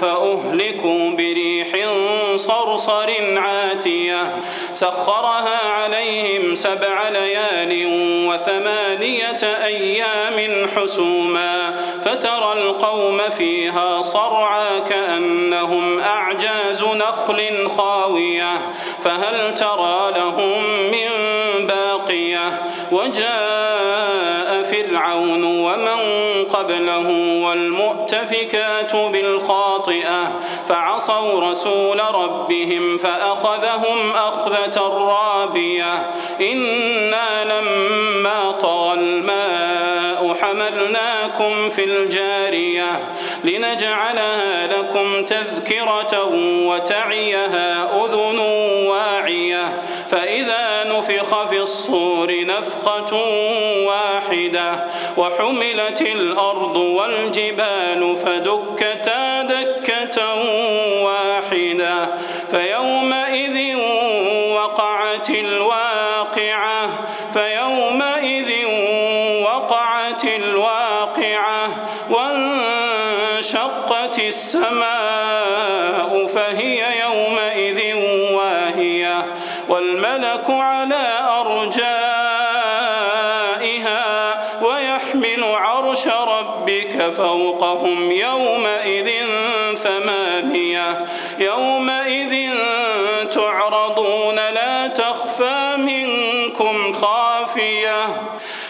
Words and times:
فأهلكوا 0.00 1.10
بريح 1.10 1.68
صرصر 2.36 3.10
عاتية 3.36 4.36
سخرها 4.72 5.68
عليهم 5.68 6.54
سبع 6.54 7.08
ليال 7.08 7.86
وثمانية 8.28 9.64
أيام 9.64 10.68
حسوما 10.76 11.76
فترى 12.04 12.52
القوم 12.52 13.20
فيها 13.38 14.00
صرعا 14.00 14.78
كأنهم 14.88 16.00
أعجاز 16.00 16.82
نخل 16.82 17.68
خاوية 17.76 18.58
فهل 19.04 19.54
ترى 19.54 20.12
لهم 20.16 20.62
من 20.90 21.08
باقية؟ 21.66 22.62
وجاء 22.92 23.57
قبله 26.68 27.08
والمؤتفكات 27.44 28.96
بالخاطئة 28.96 30.32
فعصوا 30.68 31.50
رسول 31.50 32.00
ربهم 32.14 32.96
فأخذهم 32.96 34.12
أخذة 34.12 34.78
رابية. 34.88 36.10
إنا 36.40 37.44
لما 37.44 38.50
طغى 38.50 38.94
الماء 38.94 40.36
حملناكم 40.42 41.68
في 41.68 41.84
الجارية 41.84 43.00
لنجعلها 43.44 44.66
لكم 44.66 45.24
تذكرة 45.24 46.30
وتعيها 46.64 47.90
أذن 48.04 48.38
واعية. 48.86 49.82
فإذا 50.10 50.67
نفخ 51.08 51.48
في 51.48 51.58
الصور 51.58 52.44
نفخة 52.44 53.16
واحدة 53.86 54.84
وحملت 55.16 56.00
الأرض 56.00 56.76
والجبال 56.76 58.16
فدكتا 58.16 59.42
دكة 59.42 60.34
واحدة 61.04 62.08
فيومئذ 62.50 63.76
وقعت 64.54 65.30
الواقعة 65.30 66.88
فيومئذ 67.32 68.66
وقعت 69.44 70.24
الواقعة 70.24 71.68
وانشقت 72.10 74.18
السماء 74.18 76.26
فهي 76.26 76.87
والملك 79.68 80.50
على 80.50 81.06
أرجائها 81.40 81.98
ويحمل 84.62 85.44
عرش 85.44 86.06
ربك 86.06 87.10
فوقهم 87.16 88.10
يومئذ 88.10 89.10
ثمانية. 89.82 91.06
يومئذ 91.38 92.50
تعرضون 93.32 94.34
لا 94.34 94.88
تخفى 94.88 95.76
منكم 95.76 96.92
خافية. 96.92 98.06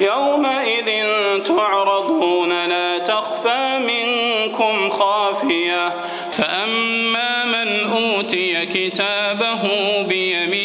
يومئذ 0.00 1.04
تعرضون 1.44 2.66
لا 2.66 2.98
تخفى 2.98 3.78
منكم 3.78 4.90
خافية. 4.90 5.92
فأما 6.32 7.44
من 7.44 7.92
أوتي 7.92 8.66
كتابه 8.66 9.62
بيمينه 10.08 10.61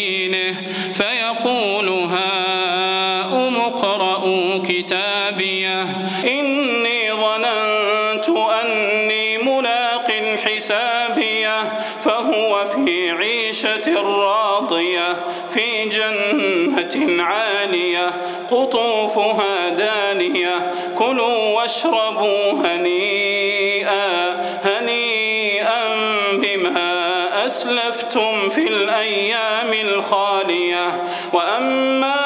كتابيه 4.97 5.85
إني 6.25 7.11
ظننت 7.11 8.29
أني 8.29 9.37
ملاق 9.37 10.11
حسابية 10.45 11.63
فهو 12.03 12.65
في 12.65 13.11
عيشة 13.11 14.01
راضية 14.01 15.15
في 15.53 15.85
جنة 15.85 17.23
عالية 17.23 18.11
قطوفها 18.51 19.69
دانية 19.69 20.73
كلوا 20.97 21.55
واشربوا 21.55 22.51
هنيئا 22.65 24.35
هنيئا 24.63 25.87
بما 26.31 27.45
أسلفتم 27.45 28.49
في 28.49 28.67
الأيام 28.67 29.73
الخالية. 29.73 31.03
وأما 31.33 32.16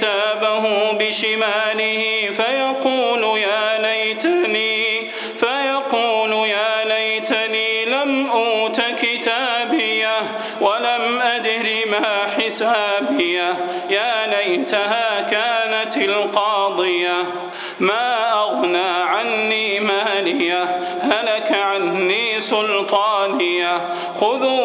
كتابه 0.00 0.92
بشماله 0.92 2.30
فيقول 2.30 3.38
يا 3.38 3.78
ليتني 3.78 5.10
فيقول 5.36 6.32
يا 6.48 6.84
ليتني 6.84 7.84
لم 7.84 8.30
أوت 8.30 8.80
كتابيه 8.80 10.18
ولم 10.60 11.20
أدر 11.22 11.68
ما 11.86 12.26
حسابيه. 12.26 13.54
يا 13.90 14.26
ليتها 14.26 15.20
كانت 15.20 15.96
القاضية. 15.96 17.24
ما 17.80 18.32
أغنى 18.32 18.90
عني 19.02 19.80
ماليه 19.80 20.64
هلك 21.00 21.52
عني 21.52 22.40
سلطانيه. 22.40 23.88
خذوه 24.20 24.59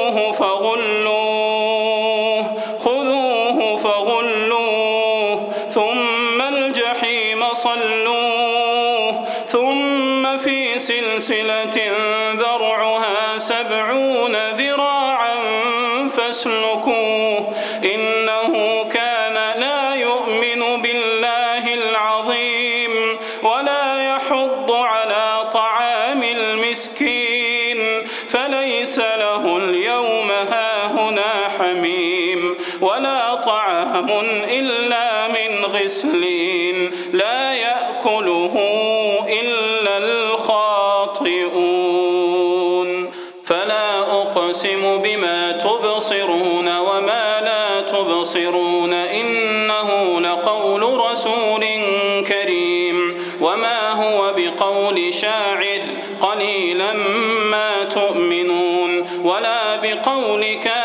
الجحيم 7.66 8.06
صلوه 8.06 9.26
ثم 9.50 10.38
في 10.38 10.80
سلسلة 10.80 11.78
ذرعها 12.34 13.38
سبعون 13.38 14.36
ذراعا 14.58 15.36
فاسلكوه. 16.18 17.54
إنه 17.84 18.84
كان 18.94 19.34
لا 19.60 19.96
يؤمن 19.96 20.82
بالله 20.82 21.74
العظيم 21.74 23.20
ولا 23.44 24.16
يحض 24.16 24.72
على 24.72 25.25
ولا 32.96 33.36
طعام 33.36 34.10
إلا 34.50 35.28
من 35.28 35.66
غسلين 35.66 36.92
لا 37.14 37.54
يأكله 37.54 38.56
إلا 39.30 39.98
الخاطئون. 39.98 41.26
فلا 43.44 44.00
أقسم 44.00 45.02
بما 45.04 45.52
تبصرون 45.52 46.78
وما 46.78 47.42
لا 47.42 47.82
تبصرون. 47.82 48.94
إنه 48.94 50.20
لقول 50.20 51.00
رسول 51.12 51.66
كريم. 52.28 53.26
وما 53.42 53.92
هو 53.92 54.34
بقول 54.38 55.14
شاعر 55.14 55.82
قليلا 56.22 56.94
ما 57.52 57.84
تؤمنون. 57.84 59.08
ولا 59.24 59.76
بقول 59.76 60.40
ما 60.40 60.85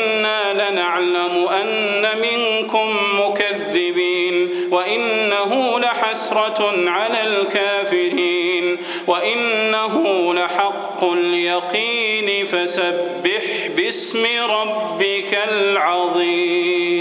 لنعلم 1.01 1.47
أن 1.47 2.05
منكم 2.21 2.97
مكذبين 3.19 4.49
وإنه 4.71 5.79
لحسرة 5.79 6.89
على 6.89 7.23
الكافرين 7.23 8.77
وإنه 9.07 10.33
لحق 10.33 11.03
اليقين 11.03 12.45
فسبح 12.45 13.67
باسم 13.75 14.25
ربك 14.49 15.39
العظيم 15.51 16.91